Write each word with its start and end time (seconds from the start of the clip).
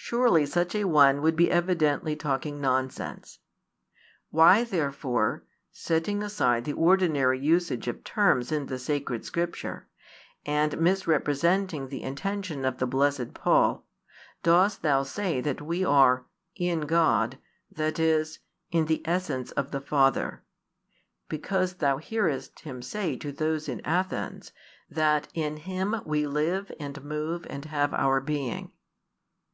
Surely 0.00 0.46
such 0.46 0.76
a 0.76 0.84
one 0.84 1.20
would 1.22 1.34
be 1.34 1.50
evidently 1.50 2.14
talking 2.14 2.60
nonsense. 2.60 3.40
Why 4.30 4.62
therefore, 4.62 5.42
setting 5.72 6.22
aside 6.22 6.64
the 6.64 6.72
ordinary 6.74 7.40
usage 7.40 7.88
of 7.88 8.04
terms 8.04 8.52
in 8.52 8.66
the 8.66 8.78
Sacred 8.78 9.24
Scriptures, 9.24 9.82
and 10.46 10.78
misrepresenting 10.78 11.88
the 11.88 12.04
intention 12.04 12.64
of 12.64 12.78
the 12.78 12.86
blessed 12.86 13.34
Paul, 13.34 13.84
dost 14.44 14.82
thou 14.82 15.02
say 15.02 15.40
that 15.40 15.60
we 15.60 15.84
are 15.84 16.26
"in 16.54 16.82
God," 16.82 17.36
that 17.68 17.98
is, 17.98 18.38
"in 18.70 18.84
the 18.86 19.02
essence 19.04 19.50
of 19.50 19.72
the 19.72 19.80
Father," 19.80 20.44
because 21.28 21.74
thou 21.74 21.96
hearest 21.98 22.60
him 22.60 22.82
say 22.82 23.16
to 23.16 23.32
those 23.32 23.68
in 23.68 23.80
Athens, 23.84 24.52
that 24.88 25.26
in 25.34 25.56
Him 25.56 25.96
we 26.06 26.24
live, 26.24 26.70
and 26.78 27.02
move, 27.02 27.44
and 27.50 27.64
have 27.64 27.92
our 27.92 28.20
being? 28.20 28.70